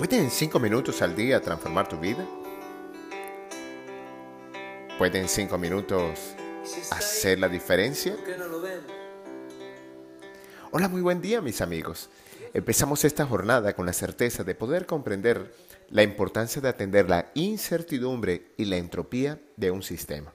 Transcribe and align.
¿Pueden 0.00 0.30
cinco 0.30 0.58
minutos 0.58 1.02
al 1.02 1.14
día 1.14 1.42
transformar 1.42 1.86
tu 1.86 1.98
vida? 1.98 2.26
¿Pueden 4.96 5.28
cinco 5.28 5.58
minutos 5.58 6.18
hacer 6.90 7.38
la 7.38 7.50
diferencia? 7.50 8.16
Hola, 10.70 10.88
muy 10.88 11.02
buen 11.02 11.20
día 11.20 11.42
mis 11.42 11.60
amigos. 11.60 12.08
Empezamos 12.54 13.04
esta 13.04 13.26
jornada 13.26 13.74
con 13.74 13.84
la 13.84 13.92
certeza 13.92 14.42
de 14.42 14.54
poder 14.54 14.86
comprender 14.86 15.54
la 15.90 16.02
importancia 16.02 16.62
de 16.62 16.70
atender 16.70 17.10
la 17.10 17.30
incertidumbre 17.34 18.52
y 18.56 18.64
la 18.64 18.78
entropía 18.78 19.38
de 19.58 19.70
un 19.70 19.82
sistema. 19.82 20.32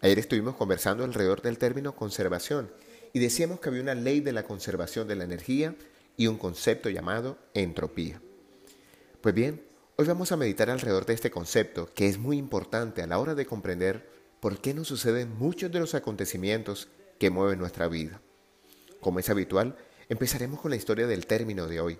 Ayer 0.00 0.20
estuvimos 0.20 0.54
conversando 0.54 1.02
alrededor 1.02 1.42
del 1.42 1.58
término 1.58 1.96
conservación 1.96 2.70
y 3.12 3.18
decíamos 3.18 3.58
que 3.58 3.68
había 3.68 3.82
una 3.82 3.96
ley 3.96 4.20
de 4.20 4.30
la 4.30 4.44
conservación 4.44 5.08
de 5.08 5.16
la 5.16 5.24
energía 5.24 5.74
y 6.16 6.28
un 6.28 6.38
concepto 6.38 6.88
llamado 6.88 7.36
entropía. 7.52 8.20
Pues 9.26 9.34
bien, 9.34 9.60
hoy 9.96 10.06
vamos 10.06 10.30
a 10.30 10.36
meditar 10.36 10.70
alrededor 10.70 11.04
de 11.04 11.14
este 11.14 11.32
concepto 11.32 11.92
que 11.92 12.06
es 12.06 12.16
muy 12.16 12.38
importante 12.38 13.02
a 13.02 13.08
la 13.08 13.18
hora 13.18 13.34
de 13.34 13.44
comprender 13.44 14.08
por 14.38 14.60
qué 14.60 14.72
nos 14.72 14.86
suceden 14.86 15.36
muchos 15.36 15.72
de 15.72 15.80
los 15.80 15.96
acontecimientos 15.96 16.86
que 17.18 17.30
mueven 17.30 17.58
nuestra 17.58 17.88
vida. 17.88 18.20
Como 19.00 19.18
es 19.18 19.28
habitual, 19.28 19.76
empezaremos 20.08 20.60
con 20.60 20.70
la 20.70 20.76
historia 20.76 21.08
del 21.08 21.26
término 21.26 21.66
de 21.66 21.80
hoy, 21.80 21.98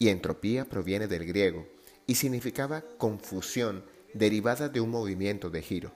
y 0.00 0.08
entropía 0.08 0.64
proviene 0.64 1.06
del 1.06 1.24
griego 1.26 1.64
y 2.08 2.16
significaba 2.16 2.82
confusión 2.98 3.84
derivada 4.12 4.68
de 4.68 4.80
un 4.80 4.90
movimiento 4.90 5.50
de 5.50 5.62
giro. 5.62 5.92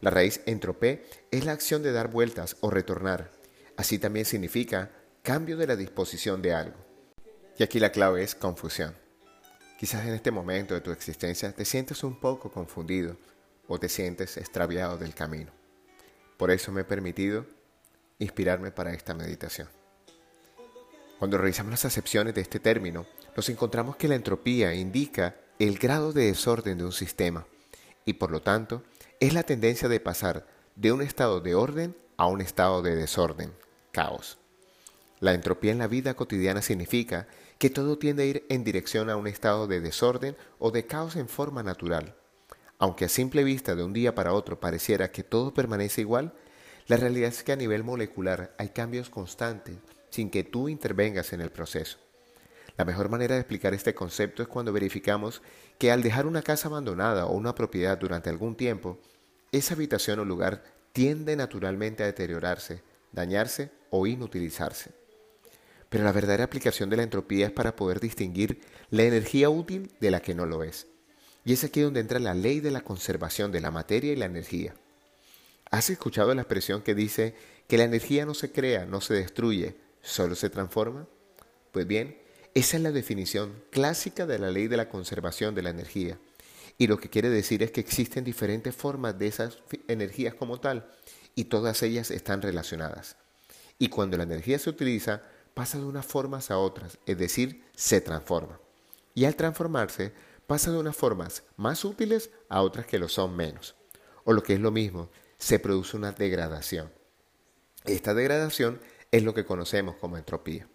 La 0.00 0.08
raíz 0.08 0.40
entropé 0.46 1.04
es 1.30 1.44
la 1.44 1.52
acción 1.52 1.82
de 1.82 1.92
dar 1.92 2.10
vueltas 2.10 2.56
o 2.60 2.70
retornar. 2.70 3.32
Así 3.76 3.98
también 3.98 4.24
significa 4.24 4.92
cambio 5.22 5.58
de 5.58 5.66
la 5.66 5.76
disposición 5.76 6.40
de 6.40 6.54
algo. 6.54 6.78
Y 7.58 7.62
aquí 7.62 7.78
la 7.78 7.92
clave 7.92 8.22
es 8.22 8.34
confusión. 8.34 8.99
Quizás 9.80 10.04
en 10.06 10.12
este 10.12 10.30
momento 10.30 10.74
de 10.74 10.82
tu 10.82 10.90
existencia 10.90 11.52
te 11.52 11.64
sientes 11.64 12.04
un 12.04 12.20
poco 12.20 12.50
confundido 12.50 13.16
o 13.66 13.80
te 13.80 13.88
sientes 13.88 14.36
extraviado 14.36 14.98
del 14.98 15.14
camino. 15.14 15.52
Por 16.36 16.50
eso 16.50 16.70
me 16.70 16.82
he 16.82 16.84
permitido 16.84 17.46
inspirarme 18.18 18.72
para 18.72 18.92
esta 18.92 19.14
meditación. 19.14 19.70
Cuando 21.18 21.38
revisamos 21.38 21.70
las 21.70 21.86
acepciones 21.86 22.34
de 22.34 22.42
este 22.42 22.60
término, 22.60 23.06
nos 23.34 23.48
encontramos 23.48 23.96
que 23.96 24.06
la 24.06 24.16
entropía 24.16 24.74
indica 24.74 25.36
el 25.58 25.78
grado 25.78 26.12
de 26.12 26.26
desorden 26.26 26.76
de 26.76 26.84
un 26.84 26.92
sistema 26.92 27.46
y 28.04 28.12
por 28.12 28.30
lo 28.32 28.42
tanto 28.42 28.82
es 29.18 29.32
la 29.32 29.44
tendencia 29.44 29.88
de 29.88 29.98
pasar 29.98 30.46
de 30.76 30.92
un 30.92 31.00
estado 31.00 31.40
de 31.40 31.54
orden 31.54 31.96
a 32.18 32.26
un 32.26 32.42
estado 32.42 32.82
de 32.82 32.96
desorden, 32.96 33.54
caos. 33.92 34.36
La 35.20 35.32
entropía 35.32 35.72
en 35.72 35.78
la 35.78 35.86
vida 35.86 36.12
cotidiana 36.12 36.60
significa 36.60 37.28
que 37.60 37.68
todo 37.68 37.98
tiende 37.98 38.22
a 38.22 38.26
ir 38.26 38.46
en 38.48 38.64
dirección 38.64 39.10
a 39.10 39.16
un 39.16 39.26
estado 39.26 39.66
de 39.66 39.82
desorden 39.82 40.34
o 40.58 40.70
de 40.70 40.86
caos 40.86 41.14
en 41.16 41.28
forma 41.28 41.62
natural. 41.62 42.16
Aunque 42.78 43.04
a 43.04 43.08
simple 43.10 43.44
vista 43.44 43.74
de 43.74 43.84
un 43.84 43.92
día 43.92 44.14
para 44.14 44.32
otro 44.32 44.58
pareciera 44.58 45.12
que 45.12 45.22
todo 45.22 45.52
permanece 45.52 46.00
igual, 46.00 46.32
la 46.86 46.96
realidad 46.96 47.28
es 47.28 47.42
que 47.42 47.52
a 47.52 47.56
nivel 47.56 47.84
molecular 47.84 48.54
hay 48.56 48.70
cambios 48.70 49.10
constantes 49.10 49.76
sin 50.08 50.30
que 50.30 50.42
tú 50.42 50.70
intervengas 50.70 51.34
en 51.34 51.42
el 51.42 51.50
proceso. 51.50 51.98
La 52.78 52.86
mejor 52.86 53.10
manera 53.10 53.34
de 53.34 53.42
explicar 53.42 53.74
este 53.74 53.94
concepto 53.94 54.42
es 54.42 54.48
cuando 54.48 54.72
verificamos 54.72 55.42
que 55.76 55.92
al 55.92 56.02
dejar 56.02 56.26
una 56.26 56.40
casa 56.40 56.68
abandonada 56.68 57.26
o 57.26 57.34
una 57.34 57.54
propiedad 57.54 57.98
durante 57.98 58.30
algún 58.30 58.56
tiempo, 58.56 58.98
esa 59.52 59.74
habitación 59.74 60.18
o 60.18 60.24
lugar 60.24 60.64
tiende 60.94 61.36
naturalmente 61.36 62.04
a 62.04 62.06
deteriorarse, 62.06 62.82
dañarse 63.12 63.70
o 63.90 64.06
inutilizarse. 64.06 64.99
Pero 65.90 66.04
la 66.04 66.12
verdadera 66.12 66.44
aplicación 66.44 66.88
de 66.88 66.96
la 66.96 67.02
entropía 67.02 67.46
es 67.46 67.52
para 67.52 67.76
poder 67.76 68.00
distinguir 68.00 68.62
la 68.88 69.02
energía 69.02 69.50
útil 69.50 69.92
de 70.00 70.10
la 70.10 70.20
que 70.20 70.34
no 70.34 70.46
lo 70.46 70.64
es. 70.64 70.86
Y 71.44 71.52
es 71.52 71.64
aquí 71.64 71.80
donde 71.80 72.00
entra 72.00 72.18
la 72.20 72.32
ley 72.32 72.60
de 72.60 72.70
la 72.70 72.82
conservación 72.82 73.52
de 73.52 73.60
la 73.60 73.70
materia 73.70 74.12
y 74.12 74.16
la 74.16 74.26
energía. 74.26 74.74
¿Has 75.70 75.90
escuchado 75.90 76.34
la 76.34 76.42
expresión 76.42 76.82
que 76.82 76.94
dice 76.94 77.34
que 77.68 77.76
la 77.76 77.84
energía 77.84 78.24
no 78.24 78.34
se 78.34 78.52
crea, 78.52 78.86
no 78.86 79.00
se 79.00 79.14
destruye, 79.14 79.76
solo 80.00 80.34
se 80.36 80.48
transforma? 80.48 81.06
Pues 81.72 81.86
bien, 81.86 82.18
esa 82.54 82.76
es 82.76 82.82
la 82.82 82.92
definición 82.92 83.62
clásica 83.70 84.26
de 84.26 84.38
la 84.38 84.50
ley 84.50 84.68
de 84.68 84.76
la 84.76 84.88
conservación 84.88 85.54
de 85.54 85.62
la 85.62 85.70
energía. 85.70 86.18
Y 86.78 86.86
lo 86.86 86.98
que 86.98 87.10
quiere 87.10 87.30
decir 87.30 87.62
es 87.62 87.70
que 87.72 87.80
existen 87.80 88.24
diferentes 88.24 88.74
formas 88.74 89.18
de 89.18 89.26
esas 89.26 89.58
energías 89.86 90.34
como 90.34 90.60
tal 90.60 90.88
y 91.34 91.44
todas 91.44 91.82
ellas 91.82 92.10
están 92.10 92.42
relacionadas. 92.42 93.16
Y 93.78 93.88
cuando 93.88 94.16
la 94.16 94.24
energía 94.24 94.58
se 94.58 94.70
utiliza, 94.70 95.22
pasa 95.54 95.78
de 95.78 95.84
unas 95.84 96.06
formas 96.06 96.50
a 96.50 96.58
otras, 96.58 96.98
es 97.06 97.18
decir, 97.18 97.64
se 97.74 98.00
transforma. 98.00 98.60
Y 99.14 99.24
al 99.24 99.36
transformarse, 99.36 100.12
pasa 100.46 100.70
de 100.70 100.78
unas 100.78 100.96
formas 100.96 101.42
más 101.56 101.84
útiles 101.84 102.30
a 102.48 102.62
otras 102.62 102.86
que 102.86 102.98
lo 102.98 103.08
son 103.08 103.36
menos. 103.36 103.76
O 104.24 104.32
lo 104.32 104.42
que 104.42 104.54
es 104.54 104.60
lo 104.60 104.70
mismo, 104.70 105.10
se 105.38 105.58
produce 105.58 105.96
una 105.96 106.12
degradación. 106.12 106.92
Esta 107.84 108.14
degradación 108.14 108.80
es 109.10 109.22
lo 109.22 109.34
que 109.34 109.44
conocemos 109.44 109.96
como 109.96 110.16
entropía. 110.16 110.68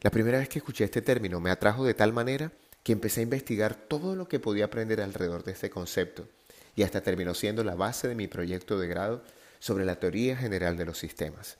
La 0.00 0.10
primera 0.10 0.38
vez 0.38 0.48
que 0.48 0.58
escuché 0.58 0.84
este 0.84 1.02
término 1.02 1.40
me 1.40 1.50
atrajo 1.50 1.84
de 1.84 1.94
tal 1.94 2.12
manera 2.12 2.52
que 2.82 2.92
empecé 2.92 3.20
a 3.20 3.24
investigar 3.24 3.74
todo 3.74 4.16
lo 4.16 4.28
que 4.28 4.40
podía 4.40 4.64
aprender 4.64 5.00
alrededor 5.00 5.44
de 5.44 5.52
este 5.52 5.70
concepto 5.70 6.28
y 6.74 6.82
hasta 6.82 7.02
terminó 7.02 7.34
siendo 7.34 7.62
la 7.62 7.74
base 7.74 8.08
de 8.08 8.14
mi 8.14 8.26
proyecto 8.26 8.78
de 8.78 8.88
grado 8.88 9.22
sobre 9.60 9.84
la 9.84 10.00
teoría 10.00 10.36
general 10.36 10.76
de 10.76 10.86
los 10.86 10.98
sistemas. 10.98 11.58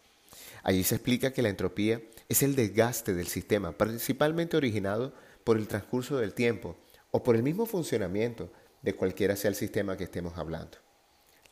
Allí 0.65 0.85
se 0.85 0.97
explica 0.97 1.33
que 1.33 1.43
la 1.43 1.49
entropía 1.49 2.01
es 2.33 2.43
el 2.43 2.55
desgaste 2.55 3.15
del 3.15 3.27
sistema, 3.27 3.73
principalmente 3.73 4.57
originado 4.57 5.13
por 5.45 5.57
el 5.57 5.69
transcurso 5.69 6.19
del 6.19 6.35
tiempo 6.35 6.77
o 7.11 7.23
por 7.23 7.37
el 7.37 7.43
mismo 7.43 7.67
funcionamiento 7.67 8.53
de 8.83 8.95
cualquiera 8.95 9.37
sea 9.37 9.49
el 9.49 9.55
sistema 9.55 9.97
que 9.97 10.05
estemos 10.05 10.37
hablando. 10.37 10.79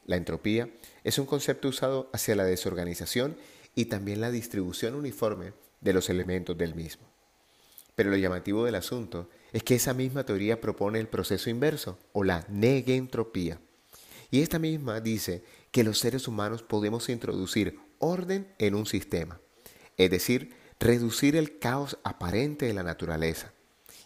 La 0.06 0.16
entropía 0.16 0.68
es 1.04 1.18
un 1.18 1.26
concepto 1.26 1.68
usado 1.68 2.10
hacia 2.12 2.34
la 2.34 2.44
desorganización 2.44 3.36
y 3.74 3.86
también 3.86 4.20
la 4.20 4.30
distribución 4.30 4.94
uniforme 4.94 5.52
de 5.80 5.92
los 5.92 6.08
elementos 6.10 6.56
del 6.56 6.74
mismo. 6.74 7.06
Pero 7.94 8.10
lo 8.10 8.16
llamativo 8.16 8.64
del 8.64 8.74
asunto 8.74 9.28
es 9.52 9.62
que 9.62 9.74
esa 9.74 9.94
misma 9.94 10.24
teoría 10.24 10.60
propone 10.60 10.98
el 10.98 11.08
proceso 11.08 11.50
inverso 11.50 11.98
o 12.12 12.24
la 12.24 12.44
negentropía. 12.48 13.60
Y 14.30 14.42
esta 14.42 14.58
misma 14.58 15.00
dice 15.00 15.44
que 15.70 15.84
los 15.84 15.98
seres 15.98 16.26
humanos 16.26 16.62
podemos 16.62 17.08
introducir 17.08 17.78
orden 17.98 18.52
en 18.58 18.74
un 18.74 18.86
sistema, 18.86 19.40
es 19.96 20.10
decir, 20.10 20.54
reducir 20.80 21.36
el 21.36 21.58
caos 21.58 21.98
aparente 22.02 22.66
de 22.66 22.72
la 22.72 22.82
naturaleza. 22.82 23.52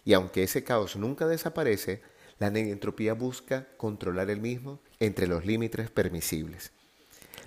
Y 0.04 0.12
aunque 0.12 0.42
ese 0.42 0.64
caos 0.64 0.96
nunca 0.96 1.26
desaparece, 1.26 2.02
la 2.38 2.50
negentropía 2.50 3.14
busca 3.14 3.68
controlar 3.76 4.28
el 4.28 4.40
mismo 4.40 4.80
entre 4.98 5.28
los 5.28 5.46
límites 5.46 5.88
permisibles. 5.90 6.72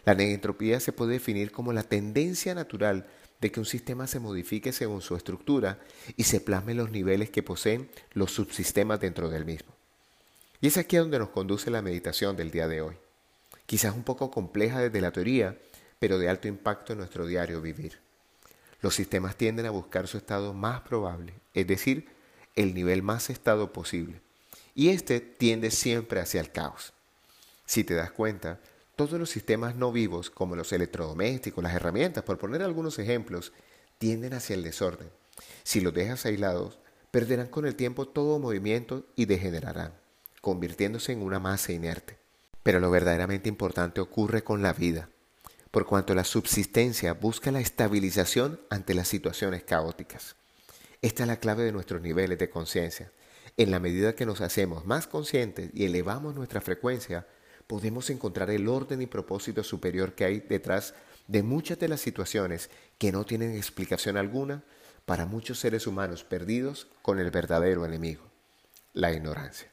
La 0.05 0.15
negentropía 0.15 0.79
se 0.79 0.93
puede 0.93 1.13
definir 1.13 1.51
como 1.51 1.73
la 1.73 1.83
tendencia 1.83 2.55
natural 2.55 3.05
de 3.41 3.51
que 3.51 3.59
un 3.59 3.65
sistema 3.65 4.07
se 4.07 4.21
modifique 4.21 4.71
según 4.71 5.01
su 5.01 5.15
estructura 5.15 5.79
y 6.15 6.23
se 6.23 6.39
plasme 6.39 6.73
los 6.73 6.89
niveles 6.89 7.29
que 7.29 7.44
poseen 7.44 7.89
los 8.13 8.31
subsistemas 8.31 9.01
dentro 9.01 9.29
del 9.29 9.45
mismo. 9.45 9.73
Y 10.61 10.67
es 10.67 10.77
aquí 10.77 10.95
donde 10.95 11.19
nos 11.19 11.29
conduce 11.29 11.69
la 11.69 11.81
meditación 11.81 12.38
del 12.38 12.49
día 12.49 12.67
de 12.69 12.81
hoy. 12.81 12.95
Quizás 13.65 13.94
un 13.94 14.03
poco 14.03 14.31
compleja 14.31 14.79
desde 14.79 15.01
la 15.01 15.11
teoría, 15.11 15.57
pero 15.99 16.17
de 16.17 16.29
alto 16.29 16.47
impacto 16.47 16.94
en 16.94 16.99
nuestro 16.99 17.27
diario 17.27 17.61
vivir. 17.61 18.06
Los 18.81 18.95
sistemas 18.95 19.35
tienden 19.35 19.65
a 19.65 19.71
buscar 19.71 20.07
su 20.07 20.17
estado 20.17 20.53
más 20.53 20.81
probable, 20.81 21.33
es 21.53 21.65
decir, 21.65 22.07
el 22.55 22.73
nivel 22.73 23.01
más 23.01 23.29
estado 23.29 23.73
posible. 23.73 24.21
Y 24.75 24.89
este 24.89 25.19
tiende 25.19 25.71
siempre 25.71 26.19
hacia 26.19 26.41
el 26.41 26.51
caos. 26.51 26.93
Si 27.65 27.83
te 27.83 27.95
das 27.95 28.11
cuenta, 28.11 28.59
todos 28.95 29.19
los 29.19 29.29
sistemas 29.29 29.75
no 29.75 29.91
vivos, 29.91 30.29
como 30.29 30.55
los 30.55 30.71
electrodomésticos, 30.71 31.63
las 31.63 31.73
herramientas, 31.73 32.23
por 32.23 32.38
poner 32.38 32.61
algunos 32.61 32.99
ejemplos, 32.99 33.51
tienden 33.97 34.33
hacia 34.33 34.56
el 34.56 34.63
desorden. 34.63 35.09
Si 35.63 35.81
los 35.81 35.94
dejas 35.94 36.25
aislados, 36.25 36.77
perderán 37.12 37.47
con 37.47 37.65
el 37.65 37.75
tiempo 37.75 38.07
todo 38.07 38.39
movimiento 38.39 39.06
y 39.15 39.25
degenerarán, 39.25 39.94
convirtiéndose 40.41 41.12
en 41.12 41.23
una 41.23 41.39
masa 41.39 41.71
inerte. 41.71 42.18
Pero 42.62 42.80
lo 42.80 42.91
verdaderamente 42.91 43.50
importante 43.50 44.01
ocurre 44.01 44.44
con 44.44 44.62
la 44.62 44.73
vida 44.73 45.09
por 45.77 45.85
cuanto 45.85 46.15
la 46.15 46.24
subsistencia 46.24 47.13
busca 47.13 47.51
la 47.51 47.59
estabilización 47.59 48.59
ante 48.71 48.95
las 48.95 49.07
situaciones 49.07 49.62
caóticas. 49.62 50.35
Esta 51.03 51.21
es 51.21 51.27
la 51.27 51.39
clave 51.39 51.65
de 51.65 51.71
nuestros 51.71 52.01
niveles 52.01 52.39
de 52.39 52.50
conciencia. 52.50 53.12
En 53.57 53.69
la 53.69 53.79
medida 53.79 54.15
que 54.15 54.25
nos 54.25 54.41
hacemos 54.41 54.88
más 54.88 55.06
conscientes 55.06 55.69
y 55.75 55.85
elevamos 55.85 56.33
nuestra 56.33 56.62
frecuencia, 56.62 57.27
podemos 57.68 58.09
encontrar 58.09 58.50
el 58.50 58.68
orden 58.68 59.03
y 59.03 59.06
propósito 59.06 59.63
superior 59.63 60.15
que 60.15 60.25
hay 60.25 60.39
detrás 60.39 60.95
de 61.27 61.44
muchas 61.44 61.77
de 61.77 61.89
las 61.89 62.01
situaciones 62.01 62.71
que 62.97 63.12
no 63.12 63.23
tienen 63.23 63.56
explicación 63.56 64.18
alguna 64.18 64.63
para 65.06 65.27
muchos 65.27 65.59
seres 65.59 65.85
humanos 65.85 66.23
perdidos 66.23 66.88
con 67.03 67.19
el 67.19 67.30
verdadero 67.30 67.85
enemigo, 67.85 68.23
la 68.94 69.13
ignorancia. 69.13 69.69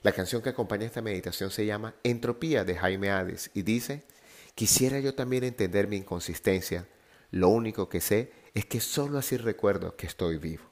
La 0.00 0.12
canción 0.12 0.40
que 0.40 0.48
acompaña 0.48 0.86
esta 0.86 1.02
meditación 1.02 1.50
se 1.50 1.66
llama 1.66 1.94
Entropía 2.04 2.64
de 2.64 2.74
Jaime 2.74 3.10
Hades 3.10 3.50
y 3.52 3.60
dice, 3.60 4.02
Quisiera 4.54 5.00
yo 5.00 5.14
también 5.14 5.44
entender 5.44 5.88
mi 5.88 5.96
inconsistencia. 5.96 6.86
Lo 7.30 7.48
único 7.48 7.88
que 7.88 8.00
sé 8.00 8.32
es 8.54 8.66
que 8.66 8.80
solo 8.80 9.18
así 9.18 9.36
recuerdo 9.36 9.96
que 9.96 10.06
estoy 10.06 10.38
vivo. 10.38 10.64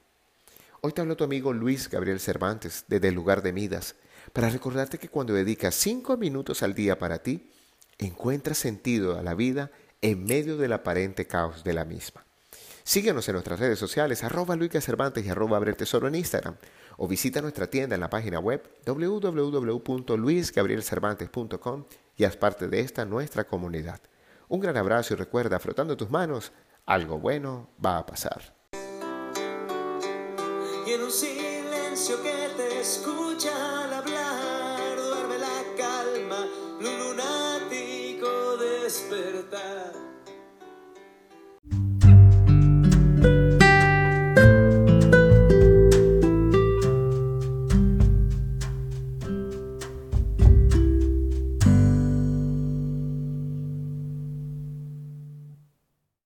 Hoy 0.81 0.93
te 0.93 1.01
hablo 1.01 1.17
tu 1.17 1.23
amigo 1.23 1.53
Luis 1.53 1.89
Gabriel 1.89 2.19
Cervantes 2.19 2.85
desde 2.87 3.09
el 3.09 3.15
lugar 3.15 3.41
de 3.41 3.53
Midas 3.53 3.95
para 4.33 4.49
recordarte 4.49 4.97
que 4.97 5.09
cuando 5.09 5.33
dedicas 5.33 5.75
cinco 5.75 6.17
minutos 6.17 6.63
al 6.63 6.73
día 6.73 6.99
para 6.99 7.23
ti, 7.23 7.51
encuentras 7.97 8.57
sentido 8.57 9.17
a 9.17 9.23
la 9.23 9.33
vida 9.33 9.71
en 10.01 10.23
medio 10.23 10.57
del 10.57 10.73
aparente 10.73 11.27
caos 11.27 11.63
de 11.63 11.73
la 11.73 11.85
misma. 11.85 12.25
Síguenos 12.83 13.27
en 13.27 13.33
nuestras 13.33 13.59
redes 13.59 13.77
sociales, 13.77 14.23
arroba 14.23 14.55
Luis 14.55 14.71
Cervantes 14.71 15.25
y 15.25 15.29
arroba 15.29 15.57
Abre 15.57 15.73
Tesoro 15.73 16.07
en 16.07 16.15
Instagram, 16.15 16.55
o 17.01 17.07
visita 17.07 17.41
nuestra 17.41 17.67
tienda 17.67 17.95
en 17.95 18.01
la 18.01 18.09
página 18.09 18.39
web 18.39 18.61
www.luisgabrielcervantes.com 18.85 21.85
y 22.17 22.25
haz 22.25 22.35
parte 22.35 22.67
de 22.67 22.81
esta 22.81 23.05
nuestra 23.05 23.45
comunidad. 23.45 24.01
Un 24.49 24.59
gran 24.59 24.75
abrazo 24.75 25.13
y 25.13 25.17
recuerda, 25.17 25.59
frotando 25.59 25.95
tus 25.95 26.09
manos, 26.09 26.51
algo 26.85 27.17
bueno 27.17 27.69
va 27.83 27.99
a 27.99 28.05
pasar. 28.05 28.53